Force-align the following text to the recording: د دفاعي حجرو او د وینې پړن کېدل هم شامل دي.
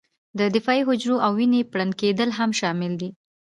د 0.39 0.41
دفاعي 0.55 0.81
حجرو 0.87 1.15
او 1.25 1.31
د 1.33 1.35
وینې 1.37 1.61
پړن 1.71 1.89
کېدل 2.01 2.29
هم 2.39 2.49
شامل 2.59 2.91
دي. 3.01 3.09